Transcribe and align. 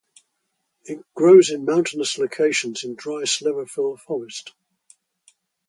It 0.83 0.97
grows 1.13 1.51
in 1.51 1.63
mountainous 1.63 2.17
locations 2.17 2.83
in 2.83 2.95
dry 2.95 3.21
sclerophyll 3.25 3.99
forest. 3.99 4.51